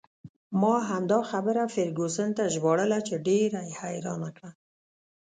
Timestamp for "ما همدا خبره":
0.61-1.63